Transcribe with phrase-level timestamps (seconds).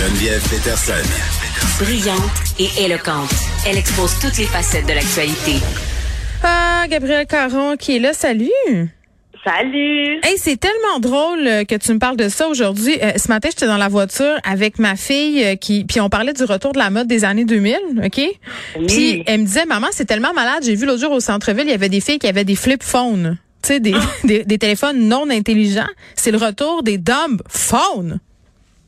[0.00, 0.94] Geneviève Peterson.
[1.78, 2.20] Brillante
[2.58, 3.28] et éloquente,
[3.66, 5.62] elle expose toutes les facettes de l'actualité.
[6.42, 8.48] Ah, Gabriel Caron qui est là, salut.
[9.44, 10.20] Salut.
[10.22, 12.96] Hey, c'est tellement drôle euh, que tu me parles de ça aujourd'hui.
[13.02, 16.32] Euh, ce matin, j'étais dans la voiture avec ma fille euh, qui puis on parlait
[16.32, 18.22] du retour de la mode des années 2000, OK?
[18.86, 21.72] Puis elle me disait "Maman, c'est tellement malade, j'ai vu l'autre jour au centre-ville, il
[21.72, 25.08] y avait des filles qui avaient des flip phones." Tu sais, des, des, des téléphones
[25.08, 25.90] non intelligents.
[26.14, 28.18] C'est le retour des dumb phones.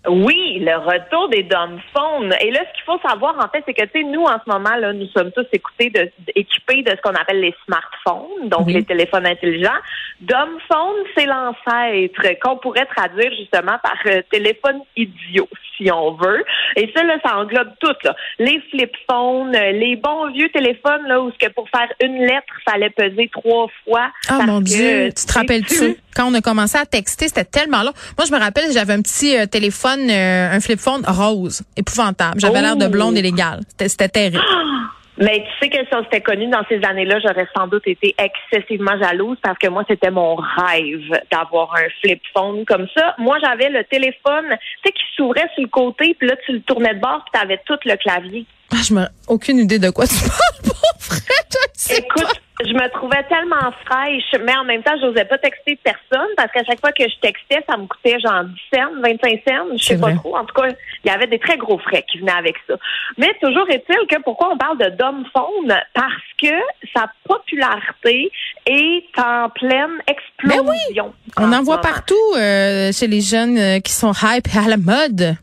[0.08, 2.34] Oui, le retour des dumb phones.
[2.40, 4.50] Et là, ce qu'il faut savoir, en fait, c'est que, tu sais, nous, en ce
[4.50, 8.68] moment, là, nous sommes tous écoutés de, équipés de ce qu'on appelle les smartphones, donc
[8.68, 9.78] les téléphones intelligents.
[10.20, 15.48] Dumb phone, c'est l'ancêtre qu'on pourrait traduire justement par euh, téléphone idiot,
[15.82, 16.44] si on veut.
[16.76, 18.14] Et ça, là, ça englobe tout, là.
[18.38, 22.18] Les flip phones, euh, les bons vieux téléphones, là, où ce que pour faire une
[22.18, 24.08] lettre, fallait peser trois fois.
[24.24, 25.96] Oh parce mon Dieu, tu te rappelles-tu?
[26.14, 27.92] Quand on a commencé à texter, c'était tellement long.
[28.18, 32.38] Moi, je me rappelle, j'avais un petit euh, téléphone, euh, un flip phone rose, épouvantable.
[32.40, 33.60] J'avais l'air de blonde illégale.
[33.68, 34.42] C'était- C'était terrible.
[35.22, 38.98] Mais tu sais que ça s'était connu dans ces années-là, j'aurais sans doute été excessivement
[39.00, 43.14] jalouse parce que moi, c'était mon rêve d'avoir un flip phone comme ça.
[43.18, 46.60] Moi, j'avais le téléphone, tu sais, qui s'ouvrait sur le côté, puis là, tu le
[46.62, 48.46] tournais de bord, puis t'avais tout le clavier.
[48.72, 51.20] Ah, je me aucune idée de quoi tu parles, pour vrai.
[51.52, 52.32] Je ne sais Écoute, pas.
[52.66, 56.64] Je me trouvais tellement fraîche, mais en même temps, j'osais pas texter personne parce qu'à
[56.64, 59.98] chaque fois que je textais, ça me coûtait genre 10 cents, 25 cents, je sais
[59.98, 60.36] pas trop.
[60.36, 60.68] En tout cas,
[61.04, 62.74] il y avait des très gros frais qui venaient avec ça.
[63.18, 65.74] Mais toujours est-il que pourquoi on parle de dumb phone?
[65.94, 66.54] Parce que
[66.94, 68.30] sa popularité
[68.66, 71.14] est en pleine explosion.
[71.38, 74.76] On en voit partout euh, chez les jeunes euh, qui sont hype et à la
[74.76, 75.36] mode.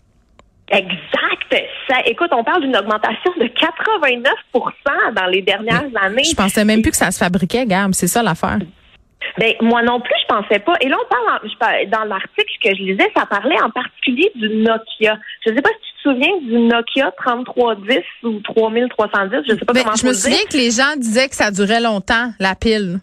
[0.72, 1.66] Exact.
[1.90, 6.24] Ça, écoute, on parle d'une augmentation de 89% dans les dernières années.
[6.24, 7.94] Je pensais même plus que ça se fabriquait, Gab.
[7.94, 8.60] C'est ça l'affaire.
[9.38, 10.74] Ben, moi non plus, je pensais pas.
[10.82, 13.70] Et là, on parle, en- je par- dans l'article que je lisais, ça parlait en
[13.70, 15.18] particulier du Nokia.
[15.46, 19.74] Je sais pas si tu te souviens du Nokia 3310 ou 3310, je sais pas
[19.74, 23.00] Ben, comment je me souviens que les gens disaient que ça durait longtemps, la pile.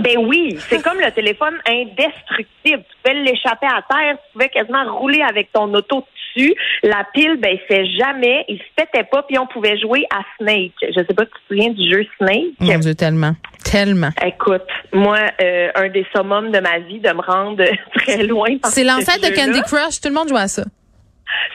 [0.00, 2.82] Ben oui, c'est comme le téléphone indestructible.
[2.88, 6.04] Tu pouvais l'échapper à terre, tu pouvais quasiment rouler avec ton auto
[6.36, 6.54] dessus.
[6.82, 10.20] La pile, ben, il fait jamais, il se pétait pas, puis on pouvait jouer à
[10.38, 10.72] Snake.
[10.82, 12.54] Je sais pas si tu te souviens du jeu Snake.
[12.60, 13.32] Mon Dieu, tellement.
[13.64, 14.10] Tellement.
[14.24, 17.64] Écoute, moi, euh, un des summums de ma vie, de me rendre
[17.96, 18.56] très loin.
[18.64, 19.34] C'est ce l'ancêtre de.
[19.34, 20.00] Candy Crush.
[20.00, 20.64] Tout le monde joue à ça.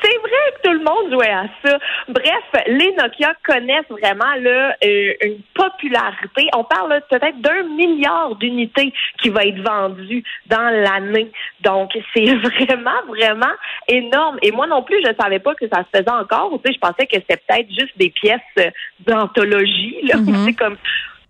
[0.02, 1.78] C'est vrai que tout le monde jouait à ça.
[2.08, 6.50] Bref, les Nokia connaissent vraiment là, euh, une popularité.
[6.56, 11.32] On parle peut-être d'un milliard d'unités qui va être vendues dans l'année.
[11.62, 13.54] Donc, c'est vraiment, vraiment
[13.88, 14.38] énorme.
[14.42, 16.52] Et moi non plus, je savais pas que ça se faisait encore.
[16.64, 18.70] Tu sais, je pensais que c'était peut-être juste des pièces euh,
[19.06, 19.98] d'anthologie.
[20.04, 20.56] Là, Mhm.
[20.56, 20.78] Comme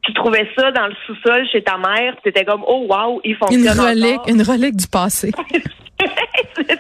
[0.04, 3.36] tu trouvais ça dans le sous-sol chez ta mère, tu étais comme oh wow, il
[3.36, 4.30] fonctionne Une relique, encore.
[4.30, 5.32] une relique du passé.
[6.56, 6.80] c'est.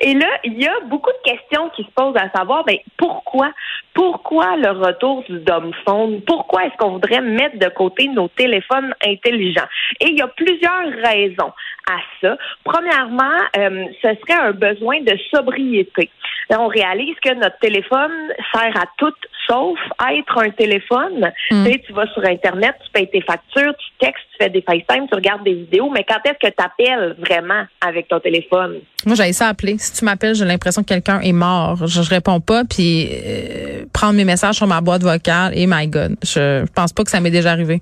[0.00, 3.50] Et là, il y a beaucoup de questions qui se posent à savoir, ben, pourquoi?
[3.94, 5.40] Pourquoi le retour du
[5.84, 9.68] phone Pourquoi est-ce qu'on voudrait mettre de côté nos téléphones intelligents?
[10.00, 11.52] Et il y a plusieurs raisons
[11.88, 12.36] à ça.
[12.64, 16.10] Premièrement, euh, ce serait un besoin de sobriété.
[16.50, 18.12] Là, on réalise que notre téléphone
[18.52, 19.14] sert à tout
[19.48, 21.32] sauf à être un téléphone.
[21.50, 21.64] Mm.
[21.64, 24.62] Tu sais, tu vas sur Internet, tu payes tes factures, tu textes, tu fais des
[24.62, 28.80] FaceTime, tu regardes des vidéos, mais quand est-ce que tu appelles vraiment avec ton téléphone?
[29.06, 29.76] Moi, j'avais ça appeler.
[29.78, 31.86] Si tu m'appelles, j'ai l'impression que quelqu'un est mort.
[31.86, 35.56] Je, je réponds pas, puis euh, prendre mes messages sur ma boîte vocale.
[35.56, 37.80] Et my God, je, je pense pas que ça m'est déjà arrivé.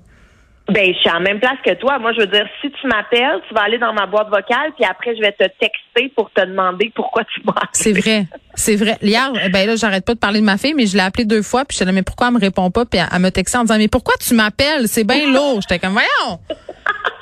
[0.69, 1.99] Ben, je suis la même place que toi.
[1.99, 4.85] Moi, je veux dire, si tu m'appelles, tu vas aller dans ma boîte vocale, puis
[4.89, 5.82] après, je vais te texter
[6.15, 7.69] pour te demander pourquoi tu m'as appelé.
[7.73, 8.27] C'est vrai.
[8.55, 8.97] C'est vrai.
[9.01, 11.41] Hier, ben là, j'arrête pas de parler de ma fille, mais je l'ai appelée deux
[11.41, 12.85] fois, puis je disais, mais pourquoi elle me répond pas?
[12.85, 14.87] Puis elle, elle me textait en disant, mais pourquoi tu m'appelles?
[14.87, 15.59] C'est bien lourd.
[15.61, 16.39] J'étais comme, voyons!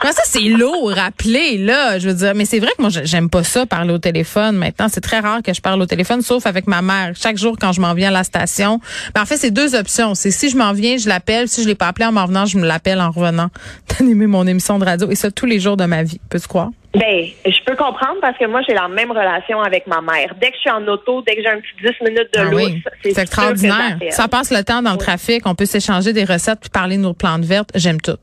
[0.09, 1.99] ça, c'est lourd, rappeler, là?
[1.99, 4.57] Je veux dire, mais c'est vrai que moi, j'aime pas ça, parler au téléphone.
[4.57, 7.13] Maintenant, c'est très rare que je parle au téléphone, sauf avec ma mère.
[7.15, 8.79] Chaque jour, quand je m'en viens à la station.
[9.13, 10.15] Ben, en fait, c'est deux options.
[10.15, 11.47] C'est si je m'en viens, je l'appelle.
[11.47, 13.49] Si je l'ai pas appelé en m'en venant, je me l'appelle en revenant
[13.89, 15.09] d'animer mon émission de radio.
[15.09, 16.19] Et ça, tous les jours de ma vie.
[16.29, 16.71] Peux-tu croire?
[16.93, 20.35] Ben, je peux comprendre parce que moi, j'ai la même relation avec ma mère.
[20.41, 22.49] Dès que je suis en auto, dès que j'ai un petit 10 minutes de ah
[22.53, 23.97] oui, c'est extraordinaire.
[24.09, 27.01] Ça passe le temps dans le trafic, on peut s'échanger des recettes puis parler de
[27.01, 27.69] nos plantes vertes.
[27.75, 28.17] J'aime tout.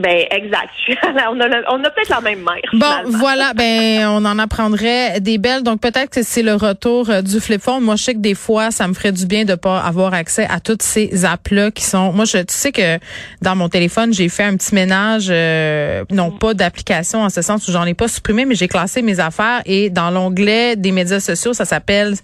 [0.00, 0.70] Ben exact.
[1.04, 2.56] on a, on a peut-être la même mère.
[2.72, 3.52] Bon, voilà.
[3.54, 5.62] Ben on en apprendrait des belles.
[5.62, 7.82] Donc peut-être que c'est le retour euh, du flip phone.
[7.82, 10.46] Moi, je sais que des fois, ça me ferait du bien de pas avoir accès
[10.50, 12.12] à toutes ces apps là qui sont.
[12.12, 12.98] Moi, je tu sais que
[13.42, 15.28] dans mon téléphone, j'ai fait un petit ménage.
[15.30, 19.02] Euh, non pas d'application en ce sens où j'en ai pas supprimé, mais j'ai classé
[19.02, 22.14] mes affaires et dans l'onglet des médias sociaux, ça s'appelle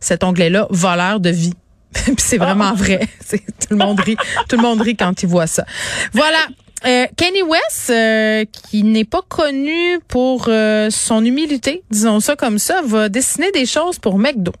[0.00, 1.54] cet onglet-là voleur de vie.
[1.92, 2.76] Puis c'est vraiment oh.
[2.76, 3.00] vrai.
[3.30, 3.38] tout
[3.70, 4.16] le monde rit.
[4.48, 5.64] tout le monde rit quand il voit ça.
[6.12, 6.38] Voilà.
[6.86, 12.58] Euh, Kenny West, euh, qui n'est pas connu pour euh, son humilité, disons ça comme
[12.58, 14.52] ça, va dessiner des choses pour McDo.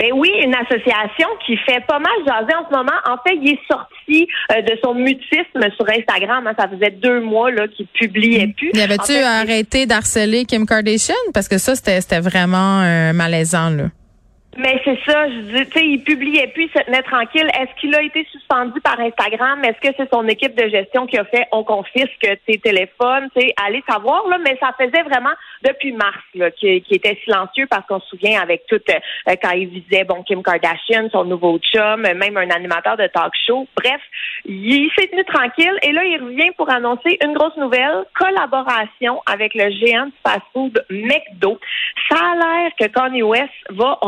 [0.00, 2.98] Ben oui, une association qui fait pas mal jaser en ce moment.
[3.06, 6.46] En fait, il est sorti de son mutisme sur Instagram.
[6.46, 6.54] Hein.
[6.58, 8.70] ça faisait deux mois là qu'il publiait plus.
[8.74, 11.14] Y avait-tu arrêté d'harceler Kim Kardashian?
[11.32, 12.82] Parce que ça c'était vraiment
[13.12, 13.84] malaisant là.
[14.58, 17.48] Mais c'est ça, je dis, tu sais, il publiait plus, il se tenait tranquille.
[17.54, 19.64] Est-ce qu'il a été suspendu par Instagram?
[19.64, 23.28] Est-ce que c'est son équipe de gestion qui a fait on confisque tes téléphones?
[23.36, 25.30] Tu sais, allez savoir, là, mais ça faisait vraiment
[25.64, 29.68] depuis mars, là, qui, était silencieux parce qu'on se souvient avec tout, euh, quand il
[29.68, 33.66] visait, bon, Kim Kardashian, son nouveau chum, même un animateur de talk show.
[33.76, 34.00] Bref,
[34.44, 39.54] il s'est tenu tranquille et là, il revient pour annoncer une grosse nouvelle, collaboration avec
[39.54, 41.58] le géant de fast-food McDo.
[42.10, 43.98] Ça a l'air que Kanye West va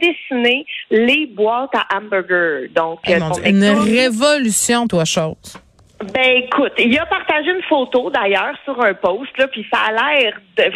[0.00, 2.68] dessiner les boîtes à hamburger.
[2.74, 5.58] Donc, euh, une révolution, toi, chose.
[6.00, 9.92] Ben écoute, il a partagé une photo d'ailleurs sur un post là, puis ça a
[9.92, 10.72] l'air de.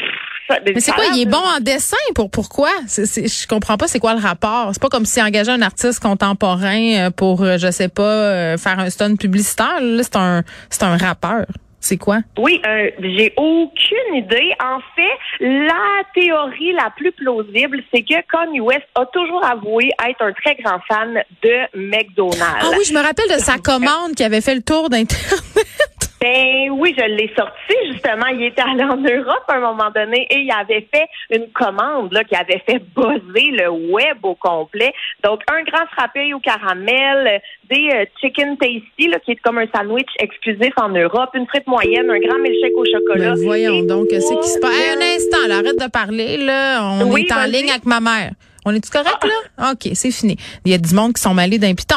[0.67, 2.69] Mais c'est quoi, il est bon en dessin pour pourquoi?
[2.87, 6.03] C'est, Je comprends pas, c'est quoi le rapport C'est pas comme s'il engageait un artiste
[6.03, 9.81] contemporain euh, pour, euh, je sais pas, faire un stun publicitaire.
[9.81, 11.47] Là, c'est un, c'est un rappeur.
[11.85, 12.21] C'est quoi?
[12.39, 14.53] Oui, euh, j'ai aucune idée.
[14.65, 20.23] En fait, la théorie la plus plausible, c'est que Kanye West a toujours avoué être
[20.23, 22.63] un très grand fan de McDonald's.
[22.63, 26.12] Ah oui, je me rappelle de sa commande qui avait fait le tour d'Internet.
[26.23, 28.27] Ben oui, je l'ai sorti justement.
[28.27, 32.13] Il était allé en Europe à un moment donné et il avait fait une commande
[32.13, 34.93] là, qui avait fait buzzer le web au complet.
[35.25, 39.67] Donc un grand frappé au caramel, des euh, chicken tasty là, qui est comme un
[39.75, 43.35] sandwich exclusif en Europe, une frite moyenne, un grand milkshake au chocolat.
[43.35, 44.71] Ben voyons donc, qu'est-ce qui se passe?
[44.71, 46.85] Un instant, là, arrête de parler là.
[46.85, 48.31] On est en ligne avec ma mère.
[48.65, 49.73] On est-tu correct, là?
[49.73, 50.37] OK, c'est fini.
[50.65, 51.97] Il y a du monde qui sont mêlés d'un piton.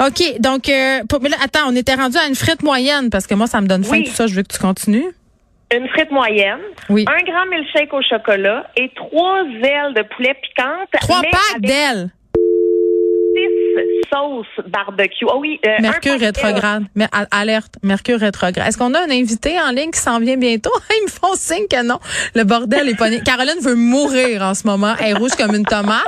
[0.00, 3.34] OK, donc, euh, mais là, attends, on était rendu à une frite moyenne parce que
[3.34, 4.26] moi, ça me donne faim tout ça.
[4.26, 5.12] Je veux que tu continues.
[5.74, 6.60] Une frite moyenne.
[6.88, 7.04] Oui.
[7.08, 10.88] Un grand milkshake au chocolat et trois ailes de poulet piquantes.
[11.00, 12.10] Trois packs d'ailes
[14.12, 15.24] sauce barbecue.
[15.26, 16.84] Oh oui, euh, Mercure rétrograde.
[16.94, 18.68] Mais alerte, Mercure rétrograde.
[18.68, 20.72] Est-ce qu'on a un invité en ligne qui s'en vient bientôt?
[20.90, 21.98] Ils me font signe que non.
[22.34, 24.94] Le bordel est pas Caroline veut mourir en ce moment.
[25.00, 26.02] Elle est rouge comme une tomate.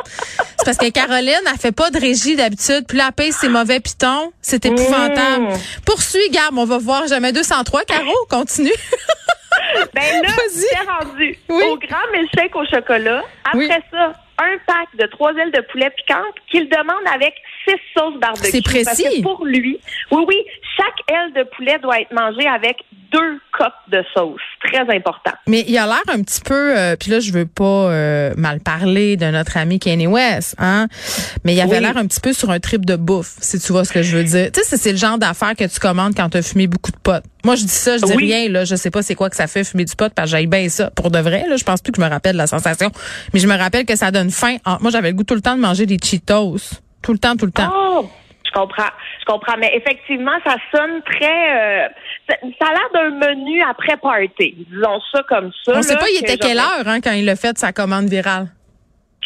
[0.58, 2.84] C'est parce que Caroline, elle fait pas de régie d'habitude.
[2.88, 4.32] Puis la paix, c'est mauvais piton.
[4.40, 5.46] C'est épouvantable.
[5.46, 5.82] Mmh.
[5.86, 6.56] Poursuis, Gab.
[6.56, 7.84] On va voir jamais 203.
[7.84, 8.70] Caro, continue.
[9.94, 13.22] ben là, c'est rendu au grand milkshake au chocolat.
[13.44, 17.34] Après ça, un pack de trois ailes de poulet piquantes qu'il demande avec
[17.68, 18.50] six sauces barbecue.
[18.50, 19.22] C'est précis.
[19.22, 19.78] pour lui,
[20.10, 20.36] oui, oui,
[20.76, 22.76] chaque aile de poulet doit être mangée avec
[23.12, 24.40] deux copes de sauce.
[24.64, 25.32] Très important.
[25.46, 28.60] Mais il a l'air un petit peu, euh, puis là, je veux pas euh, mal
[28.60, 30.88] parler de notre ami Kanye West, hein,
[31.44, 33.84] mais il avait l'air un petit peu sur un trip de bouffe, si tu vois
[33.84, 34.50] ce que je veux dire.
[34.52, 36.98] Tu sais, c'est le genre d'affaire que tu commandes quand tu as fumé beaucoup de
[36.98, 37.24] potes.
[37.44, 38.64] Moi, je dis ça, je dis rien, là.
[38.64, 40.68] Je sais pas c'est quoi que ça fait fumer du pot parce que j'aille bien
[40.68, 40.90] ça.
[40.90, 42.90] Pour de vrai, là, je pense plus que je me rappelle de la sensation.
[43.32, 44.56] Mais je me rappelle que ça donne faim.
[44.80, 46.80] Moi, j'avais le goût tout le temps de manger des Cheetos.
[47.02, 47.70] Tout le temps, tout le temps.
[47.74, 48.08] Oh!
[48.48, 48.90] Je comprends,
[49.20, 51.84] je comprends, mais effectivement, ça sonne très.
[51.84, 51.88] Euh,
[52.28, 55.72] ça, a l'air d'un menu après party, disons ça comme ça.
[55.76, 58.48] On sait pas, il était quelle heure hein, quand il a fait sa commande virale.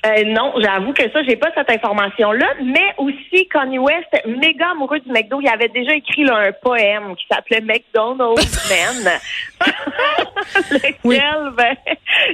[0.05, 2.47] Euh, non, j'avoue que ça, j'ai pas cette information-là.
[2.65, 7.15] Mais aussi, Kanye West, méga amoureux du McDo, il avait déjà écrit là, un poème
[7.15, 8.71] qui s'appelait McDonald's
[9.05, 9.13] Man.
[10.71, 11.77] lequel, ben,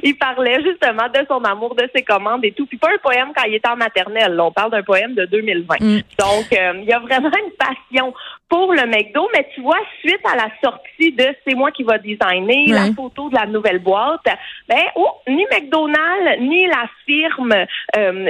[0.03, 2.65] il parlait justement de son amour, de ses commandes et tout.
[2.67, 4.41] Puis pas un poème quand il était en maternelle.
[4.41, 5.77] on parle d'un poème de 2020.
[5.79, 6.01] Mm.
[6.19, 8.15] Donc, euh, il y a vraiment une passion
[8.49, 11.99] pour le McDo, mais tu vois, suite à la sortie de c'est moi qui va
[11.99, 14.25] designer la photo de la nouvelle boîte,
[14.67, 17.67] ben oh, ni McDonald's ni la firme euh,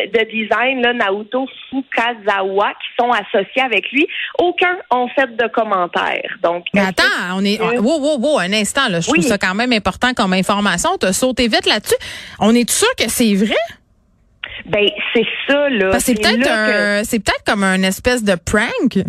[0.06, 4.08] de design là, Naoto Fukazawa qui sont associés avec lui,
[4.40, 6.36] aucun ont fait de commentaires.
[6.42, 7.04] Donc Mais attends,
[7.36, 10.32] on est wow, wow, wow, un instant là, je trouve ça quand même important comme
[10.32, 11.96] information, tu as sauté vite là-dessus.
[12.40, 13.54] On est sûr que c'est vrai?
[14.66, 16.00] Ben c'est ça là.
[16.00, 19.04] C'est peut-être c'est peut-être comme un espèce de prank.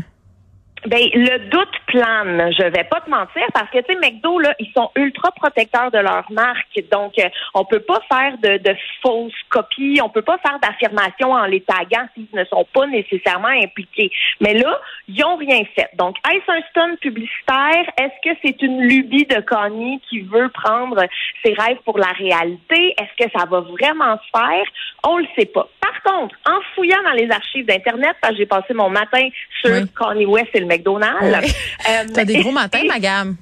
[0.85, 4.55] Ben le doute plane, je vais pas te mentir parce que tu sais McDo là,
[4.59, 6.79] ils sont ultra protecteurs de leur marque.
[6.89, 11.33] Donc euh, on peut pas faire de, de fausses copies, on peut pas faire d'affirmations
[11.33, 14.09] en les taguant s'ils ne sont pas nécessairement impliqués.
[14.39, 15.89] Mais là, ils ont rien fait.
[15.95, 17.85] Donc est-ce un stun publicitaire?
[17.97, 21.03] Est-ce que c'est une lubie de Connie qui veut prendre
[21.43, 22.95] ses rêves pour la réalité?
[22.97, 24.65] Est-ce que ça va vraiment se faire?
[25.05, 25.67] On le sait pas.
[25.81, 29.27] Par contre, en fouillant dans les archives d'internet, parce que j'ai passé mon matin
[29.61, 31.53] sur Connie West et le McDonald's.
[31.89, 33.35] Euh, T'as des gros matins, ma gamme.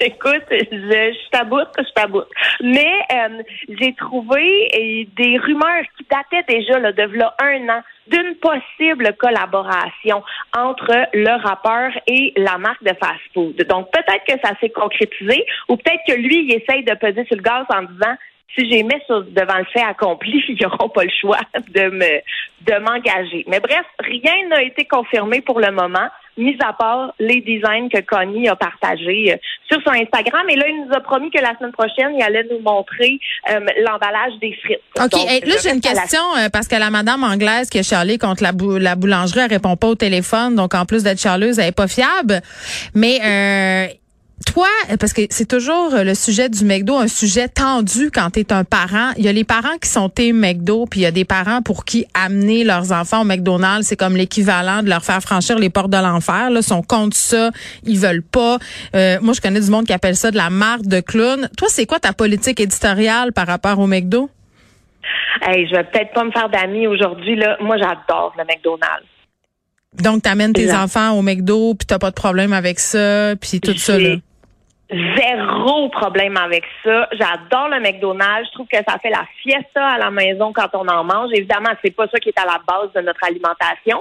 [0.00, 2.28] Écoute, je, je t'aboute, je t'aboute.
[2.62, 3.42] Mais euh,
[3.80, 10.22] j'ai trouvé des rumeurs qui dataient déjà là, de là un an d'une possible collaboration
[10.54, 13.56] entre le rappeur et la marque de fast-food.
[13.68, 17.36] Donc peut-être que ça s'est concrétisé ou peut-être que lui, il essaye de peser sur
[17.36, 18.16] le gaz en disant
[18.54, 21.40] si j'ai mis ça devant le fait accompli, ils n'auront pas le choix
[21.74, 22.20] de me
[22.64, 23.44] de m'engager.
[23.46, 26.08] Mais bref, rien n'a été confirmé pour le moment,
[26.38, 29.36] mis à part les designs que Connie a partagés euh,
[29.70, 30.48] sur son Instagram.
[30.48, 33.18] Et là, il nous a promis que la semaine prochaine, il allait nous montrer
[33.50, 34.80] euh, l'emballage des frites.
[34.98, 35.12] OK.
[35.12, 38.52] là, j'ai une question euh, parce que la madame anglaise qui est charlée contre la,
[38.78, 40.54] la boulangerie, elle répond pas au téléphone.
[40.54, 42.40] Donc, en plus d'être charleuse, elle est pas fiable.
[42.94, 43.98] Mais
[44.44, 44.68] toi,
[45.00, 48.64] parce que c'est toujours le sujet du McDo, un sujet tendu quand tu es un
[48.64, 49.10] parent.
[49.16, 51.62] Il y a les parents qui sont tes McDo, puis il y a des parents
[51.62, 55.70] pour qui amener leurs enfants au McDonald's, c'est comme l'équivalent de leur faire franchir les
[55.70, 56.50] portes de l'enfer.
[56.50, 57.50] Là, ils sont contre ça,
[57.84, 58.58] ils veulent pas.
[58.94, 61.48] Euh, moi, je connais du monde qui appelle ça de la marque de clown.
[61.56, 64.30] Toi, c'est quoi ta politique éditoriale par rapport au McDo?
[65.42, 67.36] Hey, je vais peut-être pas me faire d'amis aujourd'hui.
[67.36, 69.08] Là, moi, j'adore le McDonald's.
[70.00, 73.60] Donc, tu amènes tes enfants au McDo, puis t'as pas de problème avec ça, puis
[73.60, 73.98] tout ça.
[73.98, 74.16] Là
[74.90, 77.08] zéro problème avec ça.
[77.12, 78.48] J'adore le McDonald's.
[78.48, 81.30] Je trouve que ça fait la fiesta à la maison quand on en mange.
[81.32, 83.98] Évidemment, c'est pas ça qui est à la base de notre alimentation.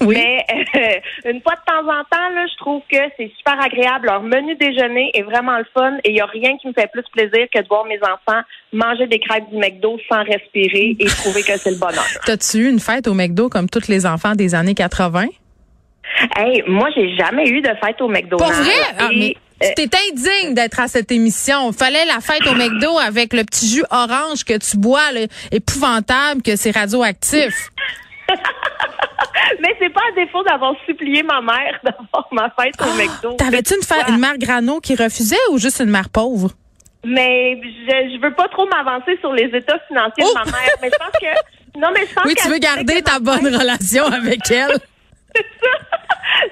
[0.00, 4.06] Mais euh, une fois de temps en temps, là, je trouve que c'est super agréable.
[4.06, 6.90] Leur menu déjeuner est vraiment le fun et il n'y a rien qui me fait
[6.92, 8.42] plus plaisir que de voir mes enfants
[8.72, 12.04] manger des crêpes du McDo sans respirer et trouver que c'est le bonheur.
[12.26, 15.26] T'as-tu eu une fête au McDo comme tous les enfants des années 80?
[16.36, 18.56] Hey, moi, j'ai jamais eu de fête au McDonald's.
[18.56, 18.72] Pas vrai?
[18.98, 19.08] Ah,
[19.60, 21.72] c'était indigne d'être à cette émission.
[21.72, 26.42] Fallait la fête au McDo avec le petit jus orange que tu bois, là, épouvantable
[26.42, 27.70] que c'est radioactif.
[29.60, 33.36] Mais c'est pas à défaut d'avoir supplié ma mère d'avoir ma fête au ah, McDo.
[33.36, 36.50] T'avais-tu une, une mère grano qui refusait ou juste une mère pauvre?
[37.04, 40.50] Mais je, je veux pas trop m'avancer sur les états financiers de ma oh!
[40.50, 40.70] mère.
[40.82, 41.26] Mais je pense que.
[41.78, 44.80] Non, mais je pense Oui, tu veux garder ta bonne relation avec elle.
[45.38, 45.98] C'est ça.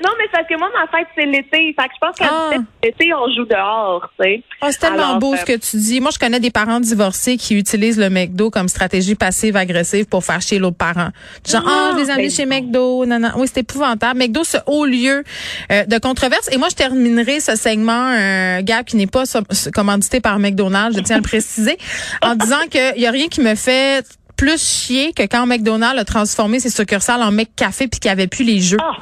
[0.02, 1.74] Non, mais parce que moi, ma fête, c'est l'été.
[1.78, 2.50] Fait que je pense qu'à ah.
[2.82, 4.42] l'été, on joue dehors, tu sais.
[4.60, 6.00] Ah, c'est tellement beau ce que tu dis.
[6.00, 10.40] Moi, je connais des parents divorcés qui utilisent le McDo comme stratégie passive-agressive pour faire
[10.40, 11.10] chier l'autre parent.
[11.48, 13.06] Genre, ah, je les ai chez McDo.
[13.06, 13.30] Non, non.
[13.36, 14.18] Oui, c'est épouvantable.
[14.18, 15.22] McDo, ce haut lieu
[15.70, 16.48] euh, de controverse.
[16.52, 19.24] Et moi, je terminerai ce segment, un gars qui n'est pas
[19.74, 21.76] commandité par McDonald's, je tiens à le préciser,
[22.22, 24.04] en disant qu'il y a rien qui me fait
[24.36, 28.26] plus chier que quand McDonald's a transformé ses succursales en McCafé puis qu'il n'y avait
[28.26, 28.78] plus les jeux.
[28.80, 28.96] Ah!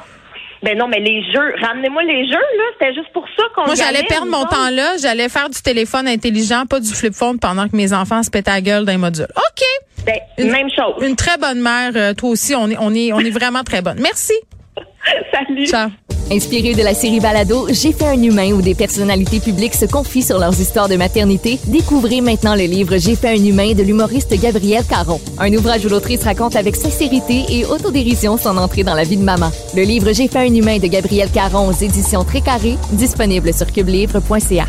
[0.63, 2.63] Ben non, mais les jeux, ramenez-moi les jeux, là.
[2.73, 4.97] C'était juste pour ça qu'on Moi, j'allais perdre mon temps là.
[4.99, 8.47] J'allais faire du téléphone intelligent, pas du flip phone pendant que mes enfants se pètent
[8.47, 9.27] la gueule dans les modules.
[9.35, 9.63] OK.
[10.05, 11.07] Ben, même chose.
[11.07, 11.91] Une très bonne mère.
[11.95, 13.99] Euh, toi aussi, on est, on est, on est vraiment très bonne.
[13.99, 14.33] Merci.
[15.31, 15.67] Salut.
[15.67, 15.89] Ciao.
[16.31, 20.23] Inspiré de la série Balado, J'ai fait un humain où des personnalités publiques se confient
[20.23, 24.33] sur leurs histoires de maternité, découvrez maintenant le livre J'ai fait un humain de l'humoriste
[24.41, 25.21] Gabriel Caron.
[25.37, 29.23] Un ouvrage où l'autrice raconte avec sincérité et autodérision son entrée dans la vie de
[29.23, 29.51] maman.
[29.75, 32.41] Le livre J'ai fait un humain de Gabriel Caron aux éditions Très
[32.91, 34.65] disponible sur cubelivre.ca.